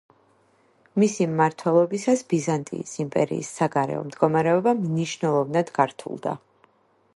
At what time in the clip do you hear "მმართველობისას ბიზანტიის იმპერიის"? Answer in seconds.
1.33-3.53